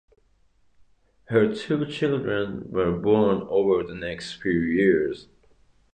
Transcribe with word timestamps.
Her 1.25 1.53
two 1.53 1.85
children 1.85 2.71
were 2.71 2.91
born 2.91 3.43
over 3.51 3.83
the 3.83 3.93
next 3.93 4.41
few 4.41 4.59
years. 4.59 5.27